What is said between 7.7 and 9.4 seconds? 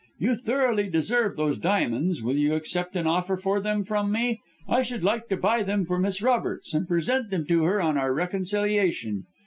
on our reconciliation.'